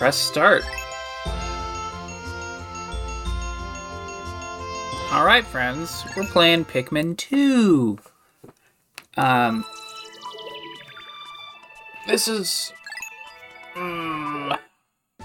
Press 0.00 0.16
start. 0.16 0.64
All 5.12 5.26
right, 5.26 5.44
friends, 5.44 6.06
we're 6.16 6.24
playing 6.24 6.64
Pikmin 6.64 7.18
2. 7.18 7.98
Um, 9.18 9.62
this 12.06 12.28
is. 12.28 12.72
Mm, 13.74 14.58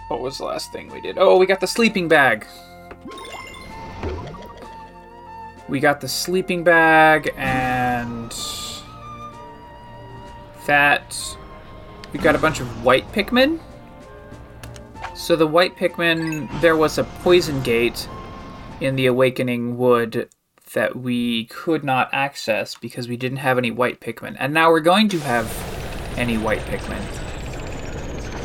what 0.10 0.20
was 0.20 0.40
the 0.40 0.44
last 0.44 0.74
thing 0.74 0.92
we 0.92 1.00
did? 1.00 1.18
Oh, 1.18 1.38
we 1.38 1.46
got 1.46 1.62
the 1.62 1.68
sleeping 1.68 2.10
bag. 2.10 2.46
We 5.70 5.80
got 5.80 6.02
the 6.02 6.10
sleeping 6.10 6.66
bag 6.66 7.34
and 7.38 8.36
that. 10.66 11.38
We 12.12 12.20
got 12.20 12.36
a 12.36 12.40
bunch 12.40 12.60
of 12.60 12.84
white 12.84 13.10
Pikmin. 13.14 13.62
So 15.26 15.36
the 15.36 15.48
white 15.48 15.76
Pikmin, 15.76 16.62
there 16.62 16.78
was 16.78 17.00
a 17.00 17.04
poison 17.04 17.64
gate 17.64 18.08
in 18.80 18.96
the 18.96 19.08
Awakening 19.08 19.76
Wood 19.76 20.30
that 20.76 20.96
we 20.96 21.46
could 21.46 21.84
not 21.84 22.10
access 22.14 22.76
because 22.76 23.08
we 23.08 23.18
didn't 23.18 23.40
have 23.40 23.58
any 23.58 23.72
white 23.72 24.00
Pikmin. 24.00 24.36
And 24.38 24.54
now 24.54 24.70
we're 24.70 24.82
going 24.82 25.10
to 25.10 25.20
have 25.22 25.48
any 26.16 26.38
white 26.38 26.60
Pikmin. 26.68 27.02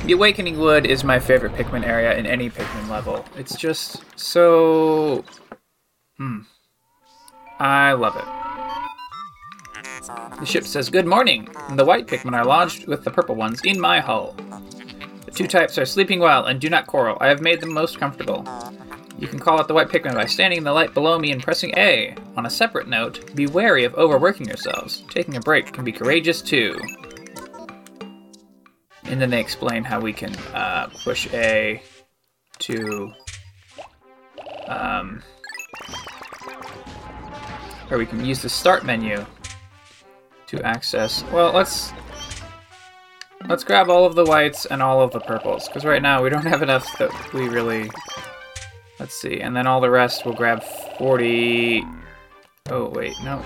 The 0.06 0.14
Awakening 0.14 0.58
Wood 0.58 0.86
is 0.86 1.04
my 1.04 1.18
favorite 1.18 1.52
Pikmin 1.52 1.86
area 1.86 2.16
in 2.16 2.24
any 2.24 2.48
Pikmin 2.48 2.88
level. 2.88 3.26
It's 3.36 3.54
just 3.56 4.02
so. 4.18 5.22
Hmm. 6.16 6.38
I 7.58 7.92
love 7.92 8.16
it. 8.16 8.24
The 10.40 10.46
ship 10.46 10.64
says, 10.64 10.88
Good 10.88 11.04
morning! 11.04 11.46
And 11.68 11.78
The 11.78 11.84
white 11.84 12.06
Pikmin 12.06 12.32
are 12.32 12.46
lodged 12.46 12.88
with 12.88 13.04
the 13.04 13.10
purple 13.10 13.34
ones 13.34 13.60
in 13.64 13.78
my 13.78 14.00
hull. 14.00 14.34
Two 15.40 15.46
types 15.46 15.78
are 15.78 15.86
sleeping 15.86 16.20
well 16.20 16.44
and 16.44 16.60
do 16.60 16.68
not 16.68 16.86
quarrel. 16.86 17.16
I 17.18 17.28
have 17.28 17.40
made 17.40 17.62
them 17.62 17.72
most 17.72 17.98
comfortable. 17.98 18.46
You 19.18 19.26
can 19.26 19.38
call 19.38 19.58
out 19.58 19.68
the 19.68 19.72
white 19.72 19.88
Pikmin 19.88 20.12
by 20.12 20.26
standing 20.26 20.58
in 20.58 20.64
the 20.64 20.72
light 20.74 20.92
below 20.92 21.18
me 21.18 21.32
and 21.32 21.42
pressing 21.42 21.72
A. 21.78 22.14
On 22.36 22.44
a 22.44 22.50
separate 22.50 22.88
note, 22.88 23.34
be 23.34 23.46
wary 23.46 23.84
of 23.84 23.94
overworking 23.94 24.46
yourselves. 24.46 25.02
Taking 25.08 25.38
a 25.38 25.40
break 25.40 25.72
can 25.72 25.82
be 25.82 25.92
courageous 25.92 26.42
too. 26.42 26.78
And 29.04 29.18
then 29.18 29.30
they 29.30 29.40
explain 29.40 29.82
how 29.82 29.98
we 29.98 30.12
can 30.12 30.36
uh, 30.52 30.88
push 30.88 31.26
A 31.32 31.82
to. 32.58 33.10
Um, 34.66 35.22
or 37.90 37.96
we 37.96 38.04
can 38.04 38.22
use 38.26 38.42
the 38.42 38.50
start 38.50 38.84
menu 38.84 39.24
to 40.48 40.62
access. 40.66 41.24
Well, 41.32 41.50
let's 41.54 41.94
let's 43.48 43.64
grab 43.64 43.88
all 43.88 44.04
of 44.04 44.14
the 44.14 44.24
whites 44.24 44.66
and 44.66 44.82
all 44.82 45.00
of 45.02 45.12
the 45.12 45.20
purples 45.20 45.66
because 45.66 45.84
right 45.84 46.02
now 46.02 46.22
we 46.22 46.30
don't 46.30 46.46
have 46.46 46.62
enough 46.62 46.86
that 46.98 47.10
we 47.32 47.48
really. 47.48 47.90
Let's 48.98 49.14
see, 49.14 49.40
and 49.40 49.56
then 49.56 49.66
all 49.66 49.80
the 49.80 49.90
rest 49.90 50.26
we'll 50.26 50.34
grab 50.34 50.62
40. 50.98 51.84
Oh 52.68 52.90
wait, 52.90 53.14
no. 53.24 53.42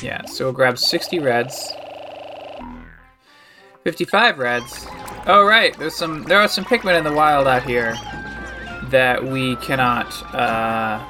Yeah, 0.00 0.24
so 0.24 0.46
we'll 0.46 0.54
grab 0.54 0.78
60 0.78 1.18
reds. 1.18 1.72
55 3.84 4.38
reds. 4.38 4.86
Oh 5.26 5.44
right, 5.44 5.76
there's 5.78 5.94
some 5.94 6.22
there 6.24 6.40
are 6.40 6.48
some 6.48 6.64
Pikmin 6.64 6.96
in 6.96 7.04
the 7.04 7.12
wild 7.12 7.46
out 7.46 7.62
here 7.62 7.94
that 8.84 9.22
we 9.22 9.56
cannot 9.56 10.06
uh, 10.34 11.04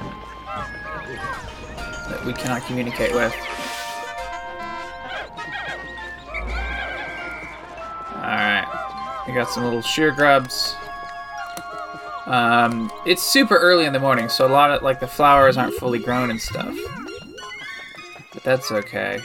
that 2.09 2.25
we 2.25 2.33
cannot 2.33 2.61
communicate 2.63 3.13
with. 3.13 3.33
We 9.27 9.33
got 9.33 9.49
some 9.49 9.65
little 9.65 9.81
shear 9.81 10.11
grubs. 10.11 10.75
Um, 12.25 12.91
it's 13.05 13.21
super 13.21 13.57
early 13.57 13.85
in 13.85 13.93
the 13.93 13.99
morning, 13.99 14.29
so 14.29 14.47
a 14.47 14.49
lot 14.49 14.71
of 14.71 14.83
like 14.83 14.99
the 14.99 15.07
flowers 15.07 15.57
aren't 15.57 15.75
fully 15.75 15.99
grown 15.99 16.29
and 16.29 16.39
stuff. 16.39 16.75
But 18.33 18.43
that's 18.43 18.71
okay. 18.71 19.19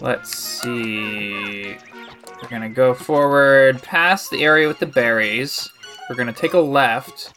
Let's 0.00 0.36
see. 0.36 1.76
We're 2.42 2.48
gonna 2.48 2.68
go 2.68 2.92
forward 2.92 3.82
past 3.82 4.30
the 4.30 4.42
area 4.42 4.68
with 4.68 4.78
the 4.78 4.86
berries. 4.86 5.70
We're 6.08 6.16
gonna 6.16 6.32
take 6.32 6.54
a 6.54 6.60
left. 6.60 7.32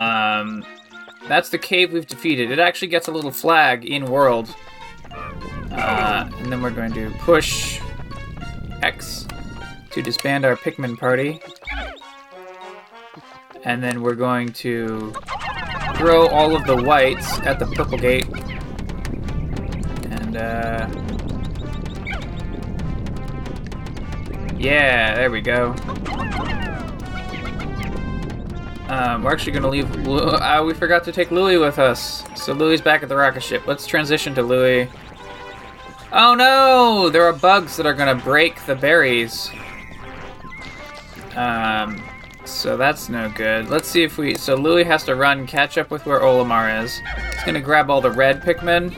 Um, 0.00 0.64
that's 1.28 1.48
the 1.48 1.58
cave 1.58 1.92
we've 1.92 2.06
defeated. 2.06 2.50
It 2.50 2.58
actually 2.58 2.88
gets 2.88 3.08
a 3.08 3.12
little 3.12 3.30
flag 3.30 3.84
in 3.84 4.04
world. 4.06 4.54
Uh, 5.10 6.28
and 6.38 6.52
then 6.52 6.60
we're 6.60 6.70
going 6.70 6.92
to 6.92 7.10
push 7.20 7.80
X 8.82 9.26
to 9.90 10.02
disband 10.02 10.44
our 10.44 10.56
Pikmin 10.56 10.98
party. 10.98 11.40
And 13.64 13.82
then 13.82 14.02
we're 14.02 14.14
going 14.14 14.52
to 14.54 15.12
throw 15.96 16.28
all 16.28 16.56
of 16.56 16.64
the 16.64 16.76
whites 16.76 17.40
at 17.40 17.58
the 17.58 17.66
purple 17.66 17.98
gate. 17.98 18.26
And, 20.10 20.36
uh. 20.36 20.88
Yeah, 24.58 25.14
there 25.14 25.30
we 25.30 25.40
go. 25.40 25.74
Um, 28.88 29.22
we're 29.22 29.32
actually 29.32 29.52
going 29.52 29.62
to 29.62 29.68
leave. 29.68 30.08
Uh, 30.08 30.64
we 30.66 30.74
forgot 30.74 31.04
to 31.04 31.12
take 31.12 31.30
Louie 31.30 31.58
with 31.58 31.78
us. 31.78 32.24
So 32.34 32.52
Louie's 32.52 32.80
back 32.80 33.02
at 33.02 33.08
the 33.08 33.16
rocket 33.16 33.42
ship. 33.42 33.66
Let's 33.66 33.86
transition 33.86 34.34
to 34.34 34.42
Louie. 34.42 34.88
Oh 36.12 36.34
no! 36.34 37.08
There 37.08 37.24
are 37.24 37.32
bugs 37.32 37.76
that 37.76 37.86
are 37.86 37.94
to 38.16 38.24
break 38.24 38.66
the 38.66 38.74
berries. 38.74 39.48
Um, 41.36 42.02
so 42.44 42.76
that's 42.76 43.08
no 43.08 43.28
good. 43.30 43.68
Let's 43.68 43.88
see 43.88 44.02
if 44.02 44.18
we. 44.18 44.34
So 44.34 44.56
Louie 44.56 44.82
has 44.82 45.04
to 45.04 45.14
run, 45.14 45.46
catch 45.46 45.78
up 45.78 45.90
with 45.90 46.06
where 46.06 46.20
Olimar 46.20 46.82
is. 46.82 47.00
He's 47.32 47.44
to 47.54 47.60
grab 47.60 47.90
all 47.90 48.00
the 48.00 48.10
red 48.10 48.42
Pikmin. 48.42 48.92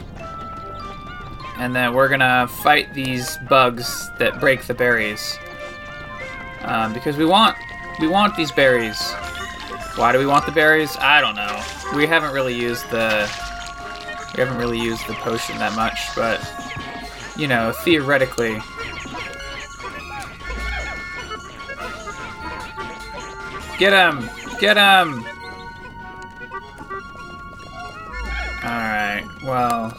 And 1.58 1.76
then 1.76 1.92
we're 1.92 2.08
to 2.20 2.48
fight 2.62 2.94
these 2.94 3.36
bugs 3.48 4.10
that 4.18 4.40
break 4.40 4.66
the 4.66 4.74
berries. 4.74 5.38
Um, 6.62 6.94
because 6.94 7.18
we 7.18 7.26
want 7.26 7.56
we 8.00 8.08
want 8.08 8.36
these 8.36 8.50
berries. 8.50 8.98
Why 9.96 10.12
do 10.12 10.18
we 10.18 10.26
want 10.26 10.46
the 10.46 10.52
berries? 10.52 10.96
I 10.98 11.20
don't 11.20 11.36
know. 11.36 11.62
We 11.94 12.06
haven't 12.06 12.32
really 12.32 12.54
used 12.54 12.88
the 12.90 13.30
we 14.34 14.42
haven't 14.42 14.56
really 14.56 14.80
used 14.80 15.06
the 15.06 15.14
potion 15.14 15.58
that 15.58 15.74
much, 15.74 15.98
but 16.16 16.40
you 17.36 17.48
know, 17.48 17.72
theoretically. 17.72 18.58
Get 23.78 23.92
him! 23.92 24.28
Get 24.60 24.76
him! 24.76 25.24
Alright, 28.64 29.24
well. 29.44 29.92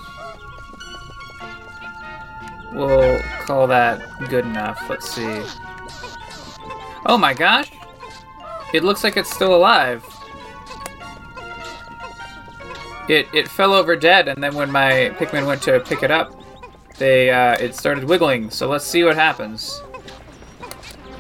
We'll 2.71 3.21
call 3.45 3.67
that 3.67 4.01
good 4.29 4.45
enough. 4.45 4.79
Let's 4.89 5.09
see. 5.09 5.43
Oh 7.05 7.17
my 7.17 7.33
gosh! 7.33 7.71
It 8.73 8.83
looks 8.83 9.03
like 9.03 9.17
it's 9.17 9.29
still 9.29 9.53
alive. 9.53 10.03
It 13.09 13.27
it 13.33 13.47
fell 13.47 13.73
over 13.73 13.95
dead, 13.95 14.27
and 14.27 14.41
then 14.41 14.55
when 14.55 14.71
my 14.71 15.11
Pikmin 15.17 15.45
went 15.45 15.61
to 15.63 15.79
pick 15.81 16.01
it 16.01 16.09
up, 16.09 16.33
they 16.97 17.29
uh, 17.29 17.57
it 17.59 17.75
started 17.75 18.03
wiggling. 18.03 18.49
So 18.49 18.69
let's 18.69 18.85
see 18.85 19.03
what 19.03 19.15
happens. 19.15 19.81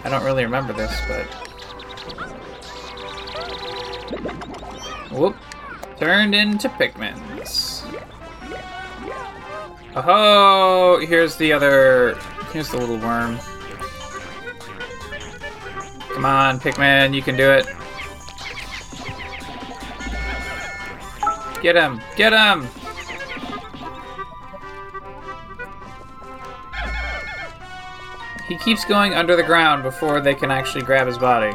I 0.03 0.09
don't 0.09 0.23
really 0.23 0.43
remember 0.43 0.73
this, 0.73 0.91
but 1.07 1.23
whoop, 5.11 5.35
turned 5.97 6.35
into 6.35 6.69
Pikmins. 6.69 7.83
Oh, 9.95 10.99
here's 11.07 11.35
the 11.37 11.53
other. 11.53 12.17
Here's 12.51 12.69
the 12.69 12.77
little 12.77 12.97
worm. 12.97 13.39
Come 16.13 16.25
on, 16.25 16.59
Pikmin, 16.59 17.13
you 17.13 17.21
can 17.21 17.35
do 17.35 17.49
it. 17.49 17.65
Get 21.61 21.75
him! 21.75 22.01
Get 22.15 22.33
him! 22.33 22.67
He 28.53 28.59
keeps 28.59 28.85
going 28.85 29.15
under 29.15 29.35
the 29.35 29.41
ground 29.41 29.81
before 29.81 30.21
they 30.21 30.35
can 30.35 30.51
actually 30.51 30.83
grab 30.83 31.07
his 31.07 31.17
body. 31.17 31.51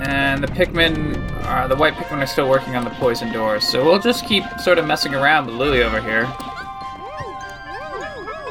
And 0.00 0.42
the 0.42 0.46
Pikmin, 0.46 1.44
uh, 1.44 1.68
the 1.68 1.76
white 1.76 1.92
Pikmin 1.92 2.22
are 2.22 2.26
still 2.26 2.48
working 2.48 2.76
on 2.76 2.84
the 2.84 2.90
poison 2.92 3.30
doors, 3.30 3.68
so 3.68 3.84
we'll 3.84 3.98
just 3.98 4.26
keep 4.26 4.42
sort 4.58 4.78
of 4.78 4.86
messing 4.86 5.14
around 5.14 5.44
with 5.44 5.56
Louie 5.56 5.82
over 5.82 6.00
here. 6.00 6.24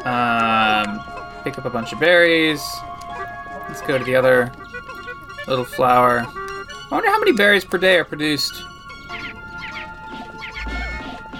Um, 0.06 1.04
pick 1.44 1.58
up 1.58 1.66
a 1.66 1.72
bunch 1.72 1.92
of 1.94 2.00
berries. 2.00 2.62
Let's 3.68 3.82
go 3.82 3.98
to 3.98 4.04
the 4.04 4.16
other 4.16 4.52
little 5.48 5.66
flower. 5.66 6.28
I 6.28 6.88
wonder 6.92 7.10
how 7.10 7.18
many 7.18 7.32
berries 7.32 7.66
per 7.66 7.80
day 7.80 7.98
are 7.98 8.06
produced. 8.06 8.54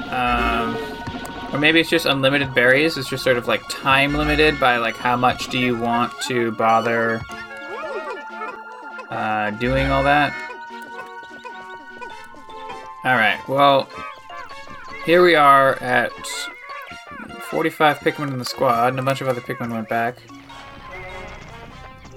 Um, 0.10 0.83
Or 1.54 1.60
maybe 1.60 1.80
it's 1.80 1.90
just 1.90 2.08
unlimited 2.08 2.54
berries. 2.56 2.98
It's 2.98 3.08
just 3.08 3.24
sort 3.24 3.38
of 3.38 3.48
like 3.48 3.62
time 3.70 4.16
limited 4.16 4.60
by 4.60 4.78
like 4.78 4.98
how 4.98 5.16
much 5.16 5.50
do 5.50 5.60
you 5.60 5.78
want 5.78 6.12
to 6.24 6.52
bother 6.54 7.22
uh, 9.12 9.52
doing 9.52 9.92
all 9.92 10.04
that. 10.04 10.34
All 13.04 13.16
right. 13.16 13.40
Well, 13.48 13.88
here 15.06 15.22
we 15.22 15.36
are 15.36 15.76
at 15.84 16.12
45 17.50 18.00
Pikmin 18.00 18.32
in 18.32 18.40
the 18.40 18.46
squad, 18.46 18.88
and 18.88 19.00
a 19.00 19.04
bunch 19.04 19.22
of 19.22 19.28
other 19.28 19.42
Pikmin 19.42 19.72
went 19.72 19.88
back. 19.90 20.18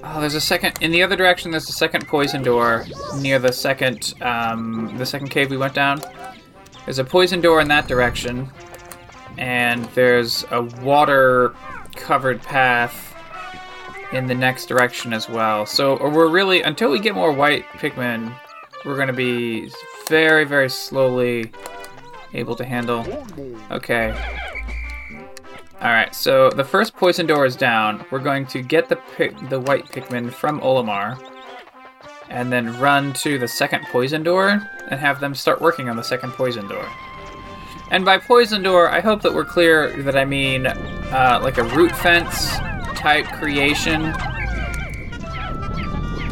Oh, 0.03 0.21
there's 0.21 0.35
a 0.35 0.41
second 0.41 0.81
in 0.81 0.91
the 0.91 1.03
other 1.03 1.15
direction. 1.15 1.51
There's 1.51 1.69
a 1.69 1.73
second 1.73 2.07
poison 2.07 2.41
door 2.41 2.85
near 3.17 3.37
the 3.37 3.51
second 3.51 4.13
um, 4.21 4.97
the 4.97 5.05
second 5.05 5.29
cave 5.29 5.51
we 5.51 5.57
went 5.57 5.73
down. 5.73 6.01
There's 6.85 6.99
a 6.99 7.03
poison 7.03 7.41
door 7.41 7.59
in 7.59 7.67
that 7.67 7.87
direction, 7.87 8.49
and 9.37 9.85
there's 9.95 10.45
a 10.51 10.61
water-covered 10.61 12.41
path 12.41 13.15
in 14.13 14.27
the 14.27 14.35
next 14.35 14.67
direction 14.67 15.13
as 15.13 15.27
well. 15.27 15.65
So 15.65 15.97
uh, 15.99 16.09
we're 16.09 16.29
really 16.29 16.61
until 16.61 16.89
we 16.89 16.99
get 16.99 17.13
more 17.15 17.31
white 17.31 17.65
Pikmin, 17.73 18.33
we're 18.85 18.97
gonna 18.97 19.13
be 19.13 19.71
very, 20.07 20.45
very 20.45 20.69
slowly 20.69 21.51
able 22.33 22.55
to 22.55 22.65
handle. 22.65 23.05
Okay. 23.71 24.15
Alright, 25.79 26.15
so 26.15 26.49
the 26.49 26.63
first 26.63 26.95
poison 26.95 27.27
door 27.27 27.45
is 27.45 27.55
down. 27.55 28.03
We're 28.09 28.19
going 28.19 28.47
to 28.47 28.61
get 28.61 28.89
the 28.89 28.97
the 29.49 29.59
white 29.59 29.85
Pikmin 29.85 30.31
from 30.31 30.59
Olimar, 30.61 31.21
and 32.29 32.51
then 32.51 32.79
run 32.79 33.13
to 33.13 33.37
the 33.37 33.47
second 33.47 33.85
poison 33.91 34.23
door 34.23 34.67
and 34.89 34.99
have 34.99 35.19
them 35.19 35.35
start 35.35 35.61
working 35.61 35.87
on 35.89 35.95
the 35.95 36.03
second 36.03 36.31
poison 36.31 36.67
door. 36.67 36.87
And 37.89 38.03
by 38.03 38.17
poison 38.17 38.63
door, 38.63 38.89
I 38.89 38.99
hope 38.99 39.21
that 39.21 39.33
we're 39.33 39.45
clear 39.45 40.03
that 40.03 40.17
I 40.17 40.25
mean 40.25 40.67
uh, 40.67 41.39
like 41.41 41.57
a 41.57 41.63
root 41.63 41.95
fence 41.95 42.57
type 42.95 43.25
creation. 43.25 44.13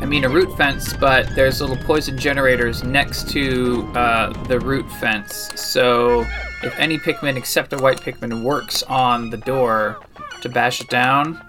I 0.01 0.05
mean 0.05 0.25
a 0.25 0.29
root 0.29 0.55
fence, 0.57 0.93
but 0.93 1.33
there's 1.33 1.61
little 1.61 1.77
poison 1.77 2.17
generators 2.17 2.83
next 2.83 3.29
to 3.29 3.83
uh, 3.95 4.33
the 4.43 4.59
root 4.59 4.89
fence. 4.99 5.49
So 5.55 6.21
if 6.61 6.77
any 6.77 6.97
Pikmin 6.97 7.37
except 7.37 7.71
a 7.73 7.77
white 7.77 8.01
Pikmin 8.01 8.43
works 8.43 8.83
on 8.83 9.29
the 9.29 9.37
door 9.37 9.97
to 10.41 10.49
bash 10.49 10.81
it 10.81 10.89
down. 10.89 11.41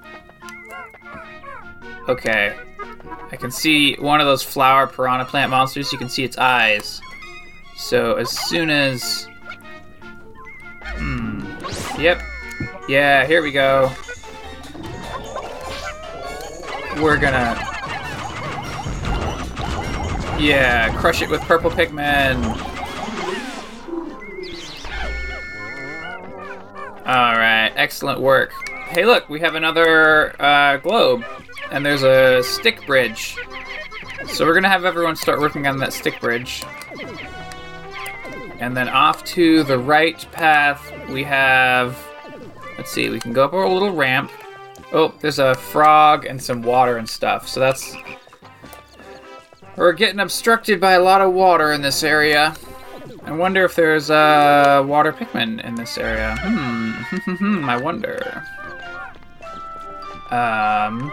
Okay. 2.09 2.57
I 3.33 3.37
can 3.37 3.51
see 3.51 3.97
one 3.97 4.21
of 4.21 4.27
those 4.27 4.43
flower 4.43 4.87
piranha 4.87 5.25
plant 5.25 5.51
monsters. 5.51 5.91
You 5.93 5.99
can 5.99 6.09
see 6.09 6.23
its 6.23 6.39
eyes. 6.39 7.01
So 7.77 8.15
as 8.15 8.31
soon 8.31 8.71
as. 8.71 9.29
Yep. 11.99 12.23
Yeah, 12.89 13.27
here 13.27 13.43
we 13.43 13.53
go. 13.53 13.91
We're 17.01 17.17
gonna. 17.17 17.59
Yeah, 20.39 20.95
crush 20.99 21.23
it 21.23 21.31
with 21.31 21.41
purple 21.43 21.71
Pikmin. 21.71 22.45
Alright, 27.07 27.73
excellent 27.77 28.21
work. 28.21 28.53
Hey, 28.89 29.07
look, 29.07 29.29
we 29.29 29.41
have 29.41 29.55
another 29.55 30.41
uh, 30.41 30.77
globe, 30.77 31.25
and 31.71 31.85
there's 31.85 32.03
a 32.03 32.43
stick 32.43 32.85
bridge. 32.87 33.37
So 34.27 34.45
we're 34.45 34.55
gonna 34.55 34.69
have 34.69 34.85
everyone 34.85 35.17
start 35.17 35.41
working 35.41 35.67
on 35.67 35.79
that 35.79 35.93
stick 35.93 36.21
bridge. 36.21 36.63
And 38.59 38.77
then 38.77 38.89
off 38.89 39.25
to 39.25 39.63
the 39.65 39.79
right 39.79 40.27
path, 40.33 40.93
we 41.09 41.23
have. 41.25 41.99
Let's 42.79 42.91
see, 42.91 43.09
we 43.11 43.21
can 43.21 43.33
go 43.33 43.45
up 43.45 43.53
a 43.53 43.57
little 43.57 43.93
ramp. 43.93 44.31
Oh, 44.93 45.13
there's 45.21 45.39
a 45.39 45.55
frog 45.55 46.25
and 46.25 46.43
some 46.43 46.63
water 46.63 46.97
and 46.97 47.09
stuff, 47.09 47.49
so 47.49 47.61
that's. 47.61 47.97
We're 49.77 49.93
getting 49.93 50.21
obstructed 50.21 50.81
by 50.81 50.93
a 50.93 51.01
lot 51.01 51.21
of 51.21 51.33
water 51.33 51.73
in 51.73 51.83
this 51.83 52.03
area. 52.03 52.55
I 53.25 53.33
wonder 53.33 53.65
if 53.65 53.75
there's 53.75 54.09
a 54.09 54.15
uh, 54.15 54.85
water 54.87 55.13
Pikmin 55.13 55.63
in 55.65 55.75
this 55.75 55.99
area. 55.99 56.37
Hmm, 56.41 57.65
I 57.69 57.77
wonder. 57.77 58.45
Um, 60.31 61.13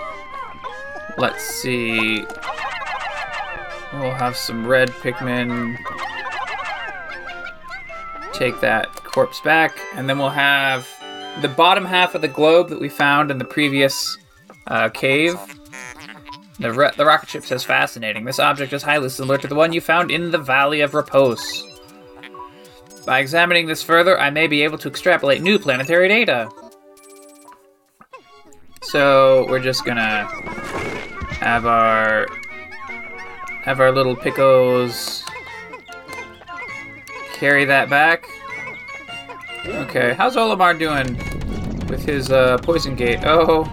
let's 1.17 1.43
see. 1.43 2.23
We'll 3.93 4.13
have 4.13 4.37
some 4.37 4.65
red 4.65 4.89
Pikmin. 4.89 5.77
Take 8.33 8.59
that 8.61 8.93
corpse 8.95 9.39
back, 9.41 9.77
and 9.93 10.09
then 10.09 10.17
we'll 10.17 10.29
have 10.29 10.87
the 11.41 11.47
bottom 11.47 11.85
half 11.85 12.15
of 12.15 12.21
the 12.21 12.27
globe 12.27 12.69
that 12.69 12.79
we 12.79 12.89
found 12.89 13.31
in 13.31 13.37
the 13.37 13.45
previous 13.45 14.17
uh, 14.67 14.89
cave. 14.89 15.35
The, 16.59 16.93
the 16.97 17.05
rocket 17.05 17.29
ship 17.29 17.45
says 17.45 17.63
fascinating. 17.63 18.25
This 18.25 18.39
object 18.39 18.73
is 18.73 18.83
highly 18.83 19.09
similar 19.09 19.37
to 19.37 19.47
the 19.47 19.55
one 19.55 19.73
you 19.73 19.81
found 19.81 20.11
in 20.11 20.31
the 20.31 20.37
Valley 20.37 20.81
of 20.81 20.93
Repose. 20.93 21.63
By 23.05 23.19
examining 23.19 23.67
this 23.67 23.83
further, 23.83 24.19
I 24.19 24.29
may 24.29 24.47
be 24.47 24.63
able 24.63 24.77
to 24.79 24.87
extrapolate 24.87 25.41
new 25.41 25.59
planetary 25.59 26.07
data. 26.07 26.49
So 28.81 29.45
we're 29.49 29.59
just 29.59 29.85
gonna 29.85 30.25
have 31.39 31.65
our 31.65 32.27
have 33.63 33.79
our 33.79 33.91
little 33.91 34.15
picos 34.15 35.22
carry 37.43 37.65
that 37.65 37.89
back. 37.89 38.29
Okay, 39.65 40.13
how's 40.13 40.37
Olimar 40.37 40.79
doing 40.79 41.17
with 41.89 42.05
his 42.05 42.31
uh, 42.31 42.57
poison 42.59 42.95
gate? 42.95 43.19
Oh, 43.25 43.65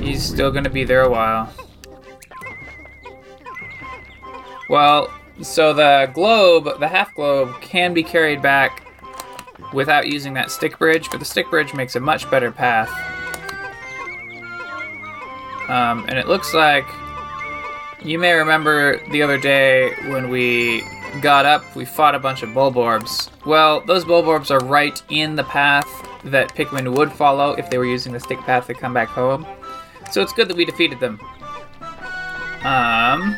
he's 0.00 0.20
still 0.20 0.50
gonna 0.50 0.68
be 0.68 0.82
there 0.82 1.02
a 1.02 1.08
while. 1.08 1.48
Well, 4.68 5.14
so 5.42 5.72
the 5.74 6.10
globe, 6.12 6.80
the 6.80 6.88
half 6.88 7.14
globe, 7.14 7.54
can 7.60 7.94
be 7.94 8.02
carried 8.02 8.42
back 8.42 8.84
without 9.72 10.08
using 10.08 10.34
that 10.34 10.50
stick 10.50 10.76
bridge, 10.76 11.08
but 11.12 11.20
the 11.20 11.24
stick 11.24 11.48
bridge 11.48 11.72
makes 11.72 11.94
a 11.94 12.00
much 12.00 12.28
better 12.32 12.50
path. 12.50 12.90
Um, 15.68 16.04
and 16.08 16.18
it 16.18 16.26
looks 16.26 16.52
like 16.52 16.84
you 18.02 18.18
may 18.18 18.32
remember 18.32 19.00
the 19.12 19.22
other 19.22 19.38
day 19.38 19.94
when 20.08 20.30
we 20.30 20.82
got 21.22 21.46
up, 21.46 21.74
we 21.74 21.84
fought 21.84 22.14
a 22.14 22.18
bunch 22.18 22.42
of 22.42 22.50
Bulborbs. 22.50 23.30
Well, 23.44 23.80
those 23.80 24.04
Bulborbs 24.04 24.50
are 24.50 24.64
right 24.64 25.00
in 25.08 25.36
the 25.36 25.44
path 25.44 25.88
that 26.24 26.54
Pikmin 26.54 26.96
would 26.96 27.12
follow 27.12 27.52
if 27.52 27.70
they 27.70 27.78
were 27.78 27.86
using 27.86 28.12
the 28.12 28.20
stick 28.20 28.38
path 28.40 28.66
to 28.66 28.74
come 28.74 28.92
back 28.94 29.08
home. 29.08 29.46
So 30.10 30.22
it's 30.22 30.32
good 30.32 30.48
that 30.48 30.56
we 30.56 30.64
defeated 30.64 31.00
them. 31.00 31.20
Um, 32.64 33.36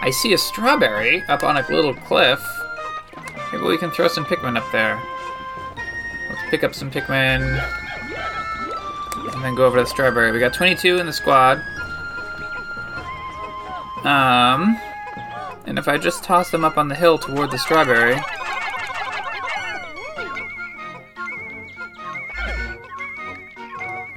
I 0.00 0.10
see 0.10 0.32
a 0.32 0.38
strawberry 0.38 1.22
up 1.28 1.44
on 1.44 1.56
a 1.56 1.66
little 1.68 1.94
cliff. 1.94 2.42
Maybe 3.52 3.64
we 3.64 3.78
can 3.78 3.90
throw 3.90 4.08
some 4.08 4.24
Pikmin 4.24 4.56
up 4.56 4.70
there. 4.72 5.00
Let's 6.28 6.50
pick 6.50 6.64
up 6.64 6.74
some 6.74 6.90
Pikmin. 6.90 7.42
And 9.34 9.44
then 9.44 9.54
go 9.54 9.64
over 9.64 9.78
to 9.78 9.84
the 9.84 9.88
strawberry. 9.88 10.32
We 10.32 10.40
got 10.40 10.54
22 10.54 10.98
in 10.98 11.06
the 11.06 11.12
squad. 11.12 11.62
Um, 14.04 14.78
and 15.66 15.78
if 15.78 15.88
I 15.88 15.96
just 15.98 16.24
toss 16.24 16.50
them 16.50 16.64
up 16.64 16.76
on 16.76 16.88
the 16.88 16.94
hill 16.94 17.18
toward 17.18 17.50
the 17.50 17.58
strawberry. 17.58 18.20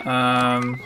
Um, 0.05 0.79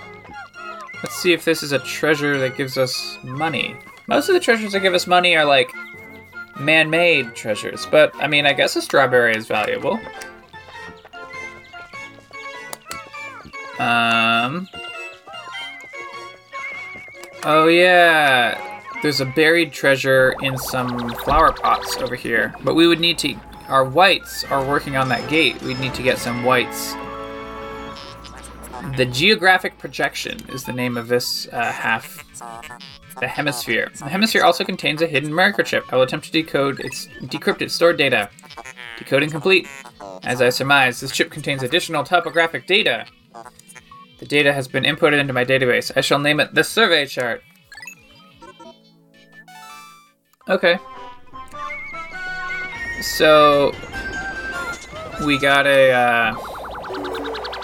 let's 1.03 1.15
see 1.15 1.33
if 1.33 1.43
this 1.43 1.61
is 1.61 1.71
a 1.71 1.79
treasure 1.79 2.37
that 2.39 2.55
gives 2.55 2.77
us 2.77 3.17
money. 3.23 3.75
Most 4.07 4.29
of 4.29 4.33
the 4.33 4.39
treasures 4.39 4.71
that 4.71 4.79
give 4.79 4.93
us 4.93 5.07
money 5.07 5.35
are 5.35 5.45
like 5.45 5.69
man-made 6.59 7.35
treasures, 7.35 7.85
but 7.85 8.13
I 8.15 8.27
mean, 8.27 8.45
I 8.45 8.53
guess 8.53 8.75
a 8.75 8.81
strawberry 8.81 9.35
is 9.35 9.47
valuable. 9.47 9.99
Um. 13.79 14.67
Oh 17.43 17.67
yeah, 17.67 18.68
there's 19.01 19.21
a 19.21 19.25
buried 19.25 19.71
treasure 19.71 20.35
in 20.41 20.57
some 20.57 21.09
flower 21.15 21.51
pots 21.53 21.97
over 21.97 22.15
here, 22.15 22.53
but 22.63 22.75
we 22.75 22.87
would 22.87 22.99
need 22.99 23.17
to. 23.19 23.35
Our 23.67 23.85
whites 23.85 24.43
are 24.45 24.65
working 24.65 24.97
on 24.97 25.09
that 25.09 25.29
gate. 25.29 25.61
We'd 25.61 25.79
need 25.79 25.93
to 25.93 26.03
get 26.03 26.17
some 26.17 26.43
whites. 26.43 26.93
The 28.97 29.05
geographic 29.05 29.77
projection 29.77 30.39
is 30.49 30.63
the 30.63 30.73
name 30.73 30.97
of 30.97 31.07
this 31.07 31.47
uh, 31.51 31.71
half 31.71 32.25
the 33.19 33.27
hemisphere. 33.27 33.91
The 33.95 34.05
hemisphere 34.05 34.43
also 34.43 34.63
contains 34.63 35.01
a 35.01 35.07
hidden 35.07 35.31
microchip. 35.31 35.83
I 35.91 35.95
will 35.95 36.03
attempt 36.03 36.25
to 36.27 36.31
decode 36.31 36.79
its 36.79 37.07
decrypt 37.23 37.61
its 37.61 37.73
stored 37.73 37.97
data. 37.97 38.29
Decoding 38.97 39.29
complete. 39.29 39.67
As 40.23 40.41
I 40.41 40.49
surmise, 40.49 40.99
this 40.99 41.11
chip 41.11 41.29
contains 41.29 41.63
additional 41.63 42.03
topographic 42.03 42.67
data. 42.67 43.05
The 44.19 44.25
data 44.25 44.51
has 44.51 44.67
been 44.67 44.83
inputted 44.83 45.19
into 45.19 45.33
my 45.33 45.45
database. 45.45 45.91
I 45.95 46.01
shall 46.01 46.19
name 46.19 46.39
it 46.39 46.53
the 46.53 46.63
survey 46.63 47.05
chart. 47.05 47.43
Okay. 50.49 50.79
So, 53.01 53.71
we 55.25 55.37
got 55.37 55.67
a. 55.67 55.91
Uh... 55.91 56.35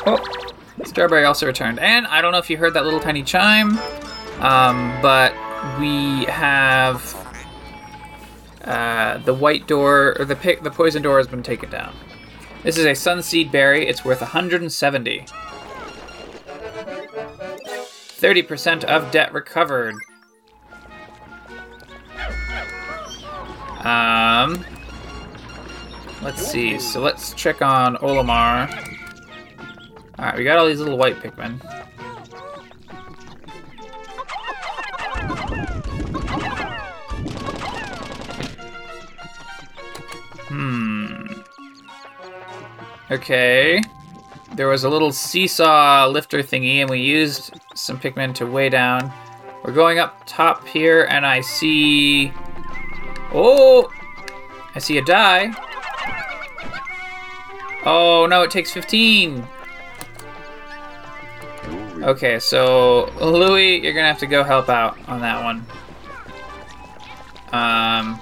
Oh, 0.07 0.23
Strawberry 0.83 1.25
also 1.25 1.47
returned. 1.47 1.79
And 1.79 2.05
I 2.07 2.21
don't 2.21 2.31
know 2.31 2.37
if 2.37 2.49
you 2.49 2.57
heard 2.57 2.73
that 2.75 2.83
little 2.85 2.99
tiny 2.99 3.23
chime, 3.23 3.77
um, 4.39 4.97
but 5.01 5.33
we 5.79 6.25
have. 6.25 7.21
Uh, 8.63 9.19
the 9.19 9.33
white 9.33 9.67
door, 9.67 10.15
or 10.17 10.25
the 10.25 10.35
pick, 10.35 10.63
the 10.63 10.71
poison 10.71 11.03
door 11.03 11.17
has 11.17 11.27
been 11.27 11.43
taken 11.43 11.69
down. 11.69 11.95
This 12.63 12.79
is 12.79 12.85
a 12.85 12.93
sunseed 12.93 13.51
berry. 13.51 13.87
It's 13.87 14.03
worth 14.03 14.21
170. 14.21 15.25
30% 18.25 18.83
of 18.85 19.11
debt 19.11 19.31
recovered. 19.33 19.93
Um, 23.85 24.65
let's 26.23 26.45
see. 26.45 26.79
So 26.79 26.99
let's 27.01 27.33
check 27.33 27.61
on 27.61 27.97
Olimar. 27.97 28.67
Alright, 30.17 30.37
we 30.37 30.43
got 30.43 30.57
all 30.57 30.65
these 30.65 30.79
little 30.79 30.97
white 30.97 31.17
Pikmin. 31.17 31.61
Hmm. 40.47 41.27
Okay. 43.11 43.83
There 44.55 44.67
was 44.67 44.83
a 44.83 44.89
little 44.89 45.11
seesaw 45.11 46.07
lifter 46.07 46.39
thingy, 46.39 46.77
and 46.77 46.89
we 46.89 47.01
used 47.01 47.53
some 47.75 47.99
Pikmin 47.99 48.33
to 48.35 48.47
weigh 48.47 48.69
down. 48.69 49.13
We're 49.63 49.73
going 49.73 49.99
up 49.99 50.23
top 50.25 50.65
here, 50.65 51.03
and 51.09 51.25
I 51.25 51.41
see. 51.41 52.31
Oh! 53.37 53.91
I 54.73 54.79
see 54.79 54.97
a 54.97 55.03
die. 55.03 55.53
Oh 57.85 58.25
no, 58.29 58.41
it 58.43 58.51
takes 58.51 58.71
15. 58.71 59.45
Okay, 62.01 62.39
so 62.39 63.11
Louie, 63.19 63.81
you're 63.81 63.93
gonna 63.93 64.07
have 64.07 64.19
to 64.19 64.27
go 64.27 64.43
help 64.43 64.69
out 64.69 64.97
on 65.09 65.19
that 65.21 65.43
one. 65.43 65.65
Um. 67.51 68.19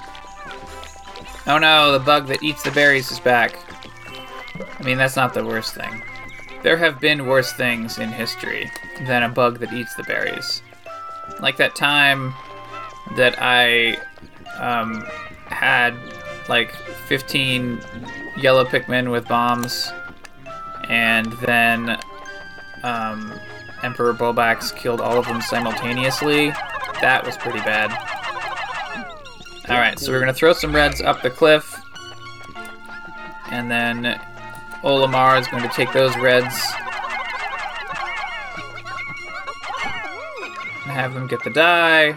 Oh 1.46 1.58
no, 1.60 1.92
the 1.92 2.00
bug 2.00 2.28
that 2.28 2.42
eats 2.42 2.64
the 2.64 2.72
berries 2.72 3.12
is 3.12 3.20
back. 3.20 3.58
I 4.80 4.84
mean, 4.84 4.98
that's 4.98 5.16
not 5.16 5.34
the 5.34 5.46
worst 5.46 5.76
thing. 5.76 6.04
There 6.64 6.78
have 6.78 7.00
been 7.00 7.28
worse 7.28 7.54
things 7.54 8.00
in 8.00 8.10
history 8.10 8.72
than 9.06 9.24
a 9.24 9.30
bug 9.30 9.60
that 9.60 9.74
eats 9.74 9.96
the 9.96 10.04
berries. 10.04 10.62
Like 11.40 11.58
that 11.58 11.76
time 11.76 12.34
that 13.16 13.36
I 13.40 13.98
um, 14.60 15.02
had 15.46 15.96
like 16.50 16.72
15 17.08 17.82
yellow 18.38 18.66
Pikmin 18.66 19.12
with 19.12 19.28
bombs, 19.28 19.92
and 20.90 21.32
then 21.34 21.98
um, 22.84 23.34
Emperor 23.84 24.14
Bulblax 24.14 24.76
killed 24.76 25.02
all 25.02 25.18
of 25.18 25.26
them 25.26 25.42
simultaneously. 25.42 26.50
That 27.02 27.24
was 27.26 27.38
pretty 27.38 27.60
bad. 27.60 27.92
Alright, 29.70 30.00
so 30.00 30.12
we're 30.12 30.20
gonna 30.20 30.34
throw 30.34 30.54
some 30.54 30.76
reds 30.76 31.02
up 31.02 31.22
the 31.22 31.30
cliff, 31.30 31.80
and 33.50 33.72
then 33.72 34.20
Olimar 34.84 35.40
is 35.40 35.48
going 35.48 35.64
to 35.64 35.70
take 35.70 35.94
those 35.94 36.16
reds 36.18 36.54
and 40.84 40.92
have 40.92 41.14
them 41.14 41.26
get 41.26 41.42
the 41.42 41.50
die. 41.50 42.12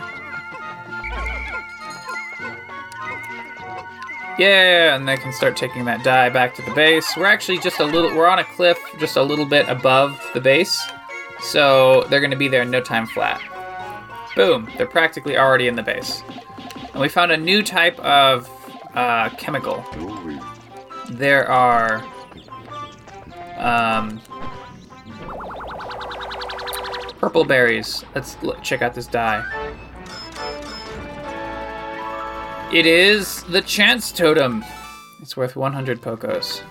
Yeah, 4.39 4.95
and 4.95 5.09
they 5.09 5.17
can 5.17 5.33
start 5.33 5.57
taking 5.57 5.87
that 5.87 6.05
die 6.05 6.29
back 6.29 6.55
to 6.57 6.63
the 6.63 6.71
base. 6.73 7.17
We're 7.17 7.25
actually 7.25 7.59
just 7.59 7.81
a 7.81 7.85
little, 7.85 8.15
we're 8.15 8.29
on 8.29 8.39
a 8.39 8.45
cliff 8.45 8.79
just 8.99 9.17
a 9.17 9.23
little 9.23 9.47
bit 9.47 9.67
above 9.69 10.21
the 10.35 10.41
base, 10.41 10.79
so 11.41 12.05
they're 12.11 12.21
going 12.21 12.33
to 12.33 12.37
be 12.37 12.49
there 12.49 12.63
in 12.63 12.71
no 12.71 12.83
time 12.83 13.07
flat. 13.07 13.41
Boom, 14.35 14.71
they're 14.77 14.87
practically 14.87 15.39
already 15.39 15.69
in 15.69 15.75
the 15.75 15.83
base. 15.83 16.23
And 16.93 17.01
we 17.01 17.09
found 17.09 17.33
a 17.33 17.37
new 17.37 17.63
type 17.63 17.99
of 18.01 18.51
uh, 18.95 19.31
chemical. 19.31 19.83
There 21.09 21.49
are 21.49 22.05
um, 23.57 24.21
purple 27.19 27.45
berries. 27.45 28.05
Let's 28.15 28.37
check 28.63 28.83
out 28.83 28.95
this 28.95 29.07
die. 29.07 29.45
It 32.73 32.85
is 32.85 33.45
the 33.45 33.63
Chance 33.63 34.11
Totem. 34.11 34.65
It's 35.23 35.37
worth 35.37 35.55
100 35.55 36.03
Pokos. 36.03 36.63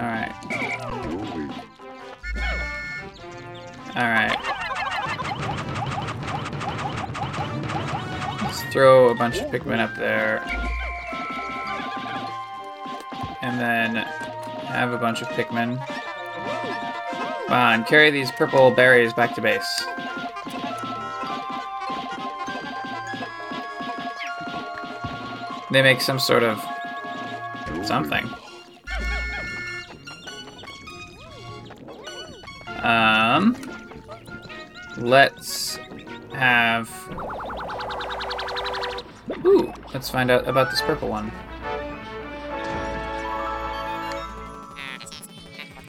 Alright. 0.00 0.32
Alright. 3.94 4.38
Let's 8.42 8.62
throw 8.72 9.10
a 9.10 9.14
bunch 9.14 9.36
of 9.36 9.50
Pikmin 9.50 9.78
up 9.78 9.94
there. 9.96 10.40
And 13.42 13.60
then 13.60 13.96
have 14.66 14.92
a 14.92 14.98
bunch 14.98 15.20
of 15.20 15.28
Pikmin. 15.28 15.86
Come 17.46 17.52
on, 17.52 17.84
carry 17.84 18.10
these 18.10 18.32
purple 18.32 18.70
berries 18.70 19.12
back 19.12 19.34
to 19.34 19.42
base. 19.42 19.84
They 25.74 25.82
make 25.82 26.00
some 26.00 26.20
sort 26.20 26.44
of 26.44 26.64
something. 27.84 28.24
Um, 32.78 33.56
let's 34.96 35.80
have. 36.32 36.88
Ooh, 39.44 39.72
let's 39.92 40.08
find 40.08 40.30
out 40.30 40.46
about 40.46 40.70
this 40.70 40.80
purple 40.80 41.08
one. 41.08 41.32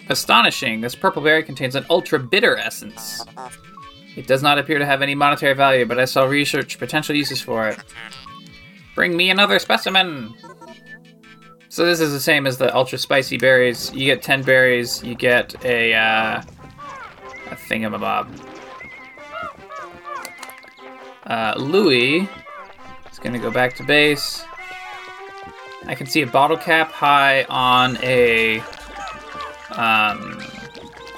Astonishing! 0.09 0.81
This 0.81 0.95
purple 0.95 1.21
berry 1.21 1.43
contains 1.43 1.75
an 1.75 1.85
ultra 1.91 2.17
bitter 2.17 2.57
essence. 2.57 3.23
It 4.15 4.25
does 4.25 4.41
not 4.41 4.57
appear 4.57 4.79
to 4.79 4.85
have 4.87 5.03
any 5.03 5.13
monetary 5.13 5.53
value, 5.53 5.85
but 5.85 5.99
I 5.99 6.05
saw 6.05 6.23
research 6.23 6.79
potential 6.79 7.15
uses 7.15 7.39
for 7.39 7.67
it. 7.67 7.77
Bring 8.95 9.15
me 9.15 9.29
another 9.29 9.59
specimen! 9.59 10.33
So 11.67 11.85
this 11.85 11.99
is 11.99 12.13
the 12.13 12.19
same 12.21 12.47
as 12.47 12.57
the 12.57 12.73
ultra 12.73 12.97
spicy 12.97 13.37
berries. 13.37 13.93
You 13.93 14.05
get 14.05 14.23
10 14.23 14.43
berries, 14.43 15.03
you 15.03 15.13
get 15.13 15.53
a, 15.65 15.93
uh, 15.93 16.41
a 17.51 17.55
thingamabob. 17.55 18.29
Uh, 21.25 21.53
Louie 21.57 22.29
is 23.11 23.19
gonna 23.19 23.39
go 23.39 23.51
back 23.51 23.75
to 23.75 23.83
base. 23.83 24.45
I 25.85 25.95
can 25.95 26.07
see 26.07 26.21
a 26.21 26.27
bottle 26.27 26.57
cap 26.57 26.91
high 26.91 27.43
on 27.43 27.97
a 28.01 28.59
um, 29.71 30.39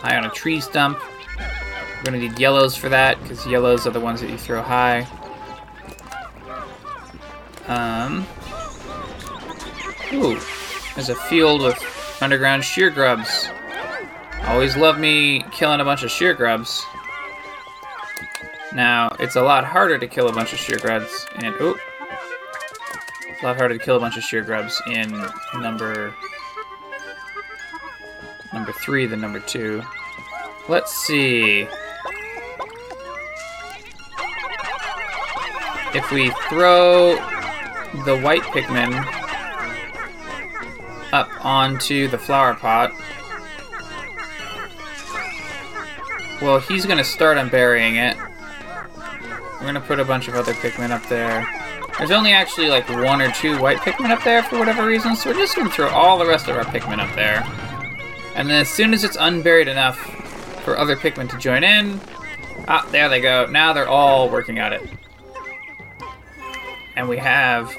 high 0.02 0.18
on 0.18 0.26
a 0.26 0.30
tree 0.32 0.60
stump. 0.60 1.00
We're 1.38 2.04
gonna 2.04 2.18
need 2.18 2.40
yellows 2.40 2.76
for 2.76 2.90
that 2.90 3.22
because 3.22 3.46
yellows 3.46 3.86
are 3.86 3.92
the 3.92 4.00
ones 4.00 4.22
that 4.22 4.30
you 4.32 4.38
throw 4.38 4.62
high. 4.62 5.08
Um, 7.68 8.26
ooh, 10.14 10.40
there's 10.96 11.10
a 11.10 11.16
field 11.16 11.62
with 11.62 11.78
underground 12.22 12.64
shear 12.64 12.90
grubs. 12.90 13.50
Always 14.46 14.78
love 14.78 14.98
me 14.98 15.44
killing 15.52 15.82
a 15.82 15.84
bunch 15.84 16.04
of 16.04 16.12
shear 16.12 16.34
grubs. 16.34 16.86
Now, 18.74 19.16
it's 19.20 19.36
a 19.36 19.42
lot 19.42 19.66
harder 19.66 19.98
to 19.98 20.08
kill 20.08 20.30
a 20.30 20.32
bunch 20.32 20.54
of 20.54 20.60
shear 20.60 20.78
grubs 20.78 21.26
in. 21.42 21.54
Ooh. 21.62 21.78
A 23.42 23.46
lot 23.46 23.58
harder 23.58 23.78
to 23.78 23.84
kill 23.84 23.98
a 23.98 24.00
bunch 24.00 24.18
of 24.18 24.24
shear 24.24 24.42
grubs 24.42 24.82
in 24.88 25.12
number. 25.60 26.14
Number 28.54 28.72
three 28.72 29.06
than 29.06 29.20
number 29.20 29.40
two. 29.40 29.84
Let's 30.70 30.96
see. 30.96 31.68
If 35.94 36.12
we 36.12 36.30
throw 36.50 37.18
the 38.06 38.20
white 38.20 38.42
Pikmin 38.44 38.94
up 41.14 41.30
onto 41.46 42.08
the 42.08 42.18
flower 42.18 42.54
pot, 42.54 42.92
well, 46.42 46.60
he's 46.60 46.86
gonna 46.86 47.04
start 47.04 47.38
unburying 47.38 47.96
it. 47.96 48.18
We're 49.60 49.66
gonna 49.66 49.82
put 49.82 50.00
a 50.00 50.06
bunch 50.06 50.28
of 50.28 50.36
other 50.36 50.54
Pikmin 50.54 50.92
up 50.92 51.08
there. 51.08 51.48
There's 51.98 52.12
only 52.12 52.32
actually 52.32 52.70
like 52.70 52.88
one 52.90 53.22
or 53.22 53.32
two 53.32 53.60
white 53.60 53.78
Pikmin 53.78 54.12
up 54.12 54.24
there 54.24 54.44
for 54.44 54.60
whatever 54.60 54.86
reason, 54.86 55.16
so 55.16 55.32
we're 55.32 55.38
just 55.38 55.56
gonna 55.56 55.70
throw 55.70 55.90
all 55.90 56.20
the 56.20 56.28
rest 56.28 56.48
of 56.48 56.56
our 56.56 56.66
Pikmin 56.66 57.00
up 57.00 57.14
there. 57.16 57.44
And 58.36 58.48
then 58.48 58.62
as 58.62 58.70
soon 58.70 58.94
as 58.94 59.04
it's 59.04 59.18
unburied 59.20 59.68
enough 59.68 59.98
for 60.64 60.78
other 60.78 60.96
Pikmin 60.96 61.28
to 61.32 61.38
join 61.40 61.64
in, 61.64 62.00
ah, 62.68 62.88
there 62.92 63.10
they 63.10 63.20
go. 63.20 63.48
Now 63.48 63.74
they're 63.74 63.88
all 63.88 64.30
working 64.30 64.60
at 64.60 64.74
it. 64.74 64.88
And 66.98 67.08
we 67.08 67.18
have 67.18 67.74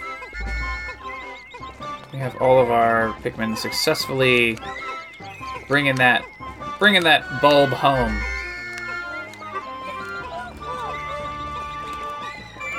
We 2.13 2.19
have 2.21 2.41
all 2.41 2.61
of 2.61 2.71
our 2.71 3.13
Pikmin 3.15 3.59
successfully 3.59 4.57
bringing 5.67 5.97
that 5.97 6.25
bringing 6.79 7.03
that 7.03 7.43
bulb 7.43 7.71
home. 7.71 8.17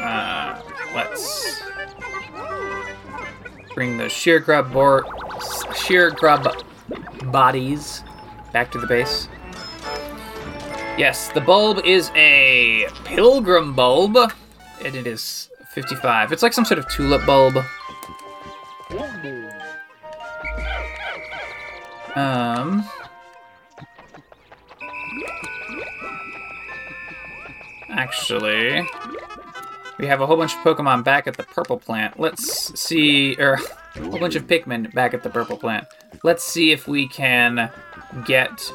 Uh, 0.02 0.62
let's 0.96 1.62
bring 3.76 3.98
the 3.98 4.08
shear 4.08 4.40
grub 4.40 4.72
bor- 4.72 5.06
shear 5.76 6.10
grub 6.10 6.48
bodies 7.26 8.02
back 8.54 8.72
to 8.72 8.80
the 8.80 8.88
base. 8.88 9.28
Yes, 10.98 11.28
the 11.34 11.42
bulb 11.42 11.80
is 11.86 12.12
a 12.16 12.88
pilgrim 13.04 13.74
bulb, 13.76 14.18
and 14.84 14.96
it 14.96 15.06
is 15.06 15.49
55. 15.70 16.32
It's 16.32 16.44
like 16.44 16.54
some 16.54 16.66
sort 16.66 16.80
of 16.80 16.88
tulip 16.90 17.26
bulb. 17.26 17.58
Um. 22.16 22.84
Actually, 27.92 28.88
we 30.00 30.08
have 30.08 30.22
a 30.22 30.26
whole 30.26 30.38
bunch 30.38 30.54
of 30.54 30.60
Pokemon 30.60 31.04
back 31.04 31.28
at 31.28 31.38
the 31.38 31.44
purple 31.44 31.78
plant. 31.78 32.20
Let's 32.20 32.80
see, 32.80 33.36
or 33.36 33.60
a 33.96 34.00
whole 34.10 34.20
bunch 34.20 34.36
of 34.36 34.48
Pikmin 34.48 34.94
back 34.94 35.14
at 35.14 35.22
the 35.22 35.30
purple 35.30 35.58
plant. 35.58 35.86
Let's 36.24 36.44
see 36.44 36.72
if 36.72 36.88
we 36.88 37.08
can 37.08 37.72
get 38.26 38.72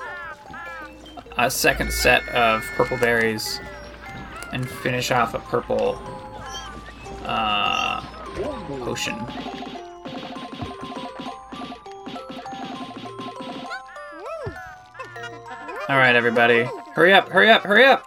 a 1.37 1.51
second 1.51 1.93
set 1.93 2.27
of 2.29 2.65
purple 2.77 2.97
berries 2.99 3.61
and 4.53 4.69
finish 4.69 5.11
off 5.11 5.35
a 5.35 5.41
purple 5.41 5.99
uh, 7.25 8.01
potion. 8.81 9.15
All 15.87 15.99
right, 15.99 16.17
everybody. 16.17 16.67
Hurry 16.95 17.13
up, 17.13 17.29
hurry 17.29 17.51
up, 17.51 17.63
hurry 17.63 17.85
up! 17.85 18.07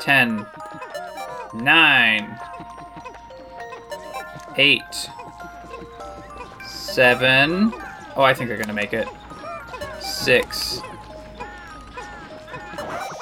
10, 0.00 0.46
9, 1.54 2.40
8, 4.56 4.82
7. 6.66 7.72
Oh, 8.16 8.22
I 8.22 8.34
think 8.34 8.48
they're 8.48 8.56
to 8.68 8.74
make 8.74 8.92
it. 8.92 9.08
6, 10.00 10.82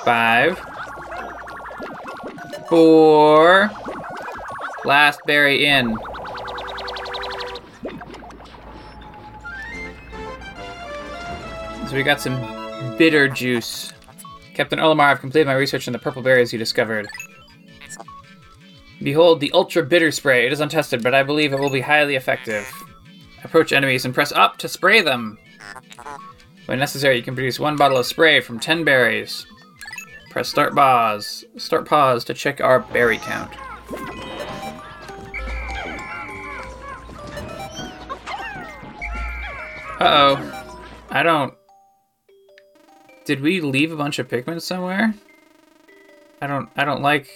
5, 0.04 0.65
4. 2.68 3.70
Last 4.84 5.20
berry 5.26 5.66
in. 5.66 5.96
So 11.88 11.94
we 11.94 12.02
got 12.02 12.20
some 12.20 12.96
bitter 12.96 13.28
juice. 13.28 13.92
Captain 14.54 14.78
Olimar, 14.78 15.10
I've 15.10 15.20
completed 15.20 15.46
my 15.46 15.54
research 15.54 15.86
on 15.86 15.92
the 15.92 15.98
purple 15.98 16.22
berries 16.22 16.52
you 16.52 16.58
discovered. 16.58 17.08
Behold 19.02 19.40
the 19.40 19.52
ultra 19.52 19.82
bitter 19.82 20.10
spray. 20.10 20.46
It 20.46 20.52
is 20.52 20.60
untested, 20.60 21.02
but 21.02 21.14
I 21.14 21.22
believe 21.22 21.52
it 21.52 21.60
will 21.60 21.70
be 21.70 21.80
highly 21.80 22.16
effective. 22.16 22.66
Approach 23.44 23.72
enemies 23.72 24.04
and 24.04 24.14
press 24.14 24.32
up 24.32 24.56
to 24.58 24.68
spray 24.68 25.00
them. 25.00 25.38
When 26.66 26.78
necessary, 26.78 27.16
you 27.16 27.22
can 27.22 27.34
produce 27.34 27.60
one 27.60 27.76
bottle 27.76 27.98
of 27.98 28.06
spray 28.06 28.40
from 28.40 28.58
10 28.58 28.82
berries. 28.82 29.46
Press 30.36 30.50
start 30.50 30.74
pause. 30.74 31.46
Start 31.56 31.88
pause 31.88 32.22
to 32.24 32.34
check 32.34 32.60
our 32.60 32.80
berry 32.80 33.16
count. 33.16 33.50
Uh-oh. 39.98 40.74
I 41.08 41.22
don't... 41.22 41.54
Did 43.24 43.40
we 43.40 43.62
leave 43.62 43.90
a 43.90 43.96
bunch 43.96 44.18
of 44.18 44.28
Pikmin 44.28 44.60
somewhere? 44.60 45.14
I 46.42 46.46
don't 46.46 46.68
I 46.76 46.84
don't 46.84 47.00
like 47.00 47.30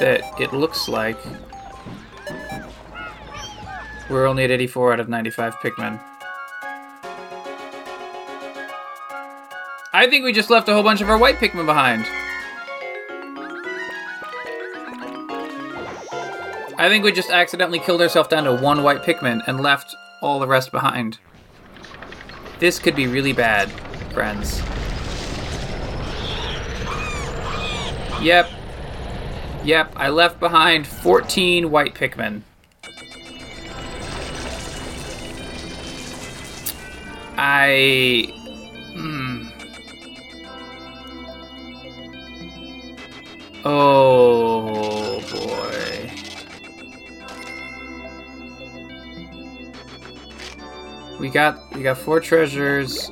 that 0.00 0.20
it 0.38 0.52
looks 0.52 0.86
like 0.86 1.16
we're 4.10 4.26
only 4.26 4.44
at 4.44 4.50
84 4.50 4.92
out 4.92 5.00
of 5.00 5.08
95 5.08 5.54
Pikmin. 5.54 6.09
I 10.00 10.08
think 10.08 10.24
we 10.24 10.32
just 10.32 10.48
left 10.48 10.66
a 10.66 10.72
whole 10.72 10.82
bunch 10.82 11.02
of 11.02 11.10
our 11.10 11.18
white 11.18 11.36
Pikmin 11.36 11.66
behind. 11.66 12.06
I 16.78 16.88
think 16.88 17.04
we 17.04 17.12
just 17.12 17.28
accidentally 17.28 17.80
killed 17.80 18.00
ourselves 18.00 18.30
down 18.30 18.44
to 18.44 18.54
one 18.54 18.82
white 18.82 19.02
Pikmin 19.02 19.42
and 19.46 19.60
left 19.60 19.94
all 20.22 20.40
the 20.40 20.46
rest 20.46 20.72
behind. 20.72 21.18
This 22.60 22.78
could 22.78 22.96
be 22.96 23.08
really 23.08 23.34
bad 23.34 23.70
friends. 24.14 24.62
Yep. 28.22 28.48
Yep, 29.64 29.92
I 29.96 30.08
left 30.08 30.40
behind 30.40 30.86
14 30.86 31.70
white 31.70 31.94
Pikmin. 31.94 32.40
I... 37.36 38.39
Oh, 43.64 45.20
boy. 45.30 46.10
We 51.18 51.28
got 51.28 51.74
we 51.74 51.82
got 51.82 51.98
four 51.98 52.20
treasures. 52.20 53.10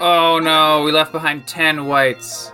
Oh 0.00 0.38
no, 0.38 0.82
we 0.82 0.92
left 0.92 1.12
behind 1.12 1.46
10 1.46 1.86
whites. 1.86 2.52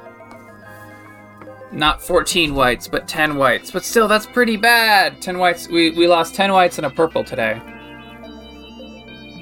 Not 1.70 2.02
14 2.02 2.54
whites, 2.54 2.88
but 2.88 3.06
10 3.06 3.36
whites. 3.36 3.70
But 3.70 3.84
still, 3.84 4.08
that's 4.08 4.26
pretty 4.26 4.56
bad. 4.56 5.20
10 5.20 5.38
whites. 5.38 5.68
We, 5.68 5.90
we 5.90 6.06
lost 6.06 6.34
10 6.34 6.52
whites 6.52 6.78
and 6.78 6.86
a 6.86 6.90
purple 6.90 7.24
today. 7.24 7.60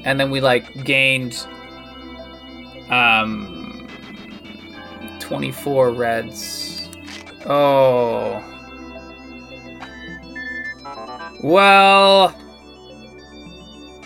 And 0.05 0.19
then 0.19 0.31
we, 0.31 0.41
like, 0.41 0.85
gained, 0.85 1.47
um, 2.91 3.89
24 5.21 5.93
reds. 5.93 6.76
Oh. 7.49 8.43
Well, 11.43 12.35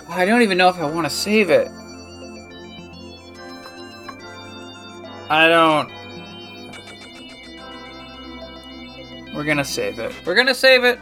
I 0.09 0.24
don't 0.24 0.42
even 0.42 0.59
know 0.59 0.68
if 0.68 0.76
I 0.76 0.90
want 0.90 1.07
to 1.07 1.11
save 1.11 1.48
it. 1.50 1.68
I 5.31 5.48
don't. 5.48 5.90
We're 9.35 9.44
gonna 9.44 9.64
save 9.64 10.00
it. 10.00 10.12
We're 10.26 10.35
gonna 10.35 10.55
save 10.55 10.85
it. 10.85 10.98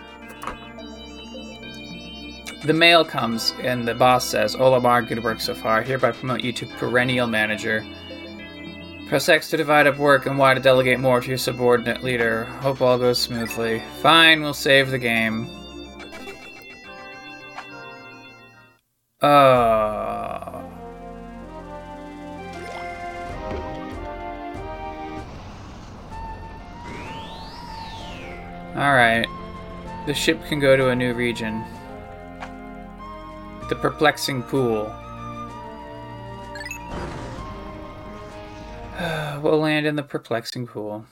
The 2.62 2.74
mail 2.74 3.04
comes 3.04 3.54
and 3.62 3.88
the 3.88 3.94
boss 3.94 4.26
says, 4.26 4.54
Olimar, 4.54 5.08
good 5.08 5.24
work 5.24 5.40
so 5.40 5.54
far. 5.54 5.80
Hereby 5.80 6.12
promote 6.12 6.44
you 6.44 6.52
to 6.52 6.66
perennial 6.66 7.26
manager. 7.26 7.84
Press 9.08 9.26
X 9.30 9.48
to 9.48 9.56
divide 9.56 9.86
up 9.86 9.96
work 9.96 10.26
and 10.26 10.38
Y 10.38 10.52
to 10.52 10.60
delegate 10.60 11.00
more 11.00 11.18
to 11.18 11.28
your 11.28 11.38
subordinate 11.38 12.04
leader. 12.04 12.44
Hope 12.60 12.82
all 12.82 12.98
goes 12.98 13.18
smoothly. 13.18 13.82
Fine, 14.02 14.42
we'll 14.42 14.52
save 14.52 14.90
the 14.90 14.98
game. 14.98 15.48
Uh. 19.22 20.62
Alright. 28.76 29.26
The 30.06 30.12
ship 30.12 30.44
can 30.44 30.60
go 30.60 30.76
to 30.76 30.90
a 30.90 30.94
new 30.94 31.14
region. 31.14 31.64
The 33.70 33.74
perplexing 33.74 34.42
pool. 34.42 34.94
We'll 39.42 39.58
land 39.58 39.86
in 39.86 39.96
the 39.96 40.02
perplexing 40.02 40.66
pool. 40.66 41.06